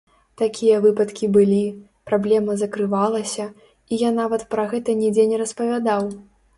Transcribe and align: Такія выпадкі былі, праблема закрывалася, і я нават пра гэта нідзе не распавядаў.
Такія 0.41 0.77
выпадкі 0.85 1.29
былі, 1.35 1.59
праблема 2.09 2.57
закрывалася, 2.63 3.49
і 3.91 4.03
я 4.07 4.13
нават 4.19 4.51
пра 4.57 4.69
гэта 4.77 5.01
нідзе 5.07 5.31
не 5.33 5.37
распавядаў. 5.49 6.15